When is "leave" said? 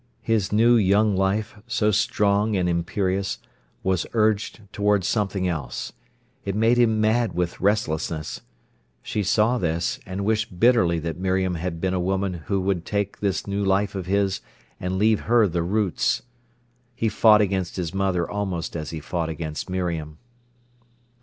14.97-15.19